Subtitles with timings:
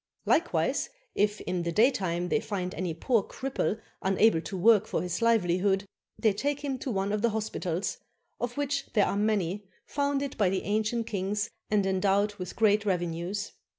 [0.25, 5.21] Likewise if in the daytime they find any poor cripple unable to work for his
[5.21, 5.85] livelihood,
[6.17, 7.99] they take him to one of the hospitals,
[8.39, 13.51] of which there are many, founded by the ancient kings and endowed with great revenues.